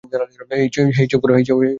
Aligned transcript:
হেই, 0.51 1.07
চুপ 1.07 1.21
কর। 1.21 1.29